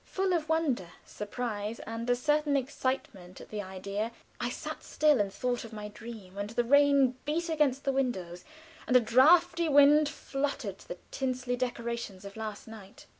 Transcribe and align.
Full 0.03 0.33
of 0.33 0.49
wonder, 0.49 0.93
surprise, 1.05 1.77
and 1.81 2.09
a 2.09 2.15
certain 2.15 2.57
excitement 2.57 3.39
at 3.39 3.49
the 3.49 3.61
idea, 3.61 4.11
I 4.39 4.49
sat 4.49 4.81
still 4.83 5.21
and 5.21 5.31
thought 5.31 5.63
of 5.63 5.73
my 5.73 5.89
dream, 5.89 6.39
and 6.39 6.49
the 6.49 6.63
rain 6.63 7.17
beat 7.23 7.49
against 7.49 7.83
the 7.83 7.91
windows, 7.91 8.43
and 8.87 8.95
a 8.95 8.99
draughty 8.99 9.69
wind 9.69 10.09
fluttered 10.09 10.79
the 10.79 10.97
tinselly 11.11 11.55
decorations 11.55 12.25
of 12.25 12.35
last 12.35 12.67
night. 12.67 13.05